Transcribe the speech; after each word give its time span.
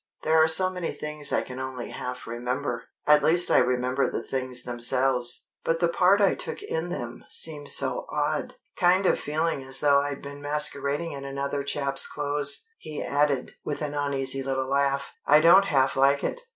There 0.23 0.41
are 0.41 0.47
so 0.47 0.71
many 0.71 0.91
things 0.93 1.31
I 1.31 1.43
can 1.43 1.59
only 1.59 1.91
half 1.91 2.25
remember 2.25 2.85
at 3.05 3.21
least 3.23 3.51
I 3.51 3.59
remember 3.59 4.09
the 4.09 4.23
things 4.23 4.63
themselves, 4.63 5.45
but 5.63 5.79
the 5.79 5.89
part 5.89 6.19
I 6.21 6.33
took 6.33 6.63
in 6.63 6.89
them 6.89 7.23
seems 7.29 7.75
so 7.75 8.07
odd. 8.09 8.55
Kind 8.75 9.05
of 9.05 9.19
feeling 9.19 9.61
as 9.61 9.79
though 9.79 9.99
I'd 9.99 10.23
been 10.23 10.41
masquerading 10.41 11.11
in 11.11 11.23
another 11.23 11.61
chap's 11.63 12.07
clothes," 12.07 12.67
he 12.79 13.03
added, 13.03 13.51
with 13.63 13.83
an 13.83 13.93
uneasy 13.93 14.41
little 14.41 14.67
laugh. 14.67 15.13
"I 15.27 15.39
don't 15.39 15.65
half 15.65 15.95
like 15.95 16.23
it." 16.23 16.41